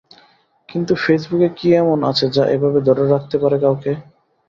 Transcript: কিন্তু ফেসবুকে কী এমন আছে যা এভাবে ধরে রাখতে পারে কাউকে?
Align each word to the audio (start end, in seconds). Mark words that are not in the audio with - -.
কিন্তু 0.69 0.93
ফেসবুকে 1.03 1.49
কী 1.57 1.67
এমন 1.75 1.99
আছে 2.09 2.25
যা 2.35 2.43
এভাবে 2.55 2.79
ধরে 2.87 3.03
রাখতে 3.07 3.35
পারে 3.37 3.57
কাউকে? 3.63 3.91